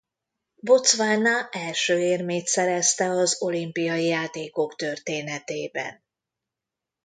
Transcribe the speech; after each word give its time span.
Botswana 0.55 1.49
első 1.51 1.99
érmét 1.99 2.47
szerezte 2.47 3.09
az 3.09 3.41
olimpiai 3.41 4.05
játékok 4.05 4.75
történetében. 4.75 6.03